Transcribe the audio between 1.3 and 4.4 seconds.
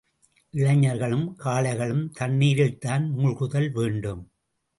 காளைகளும் தண்ணீரில்தான் மூழ்குதல் வேண்டும்.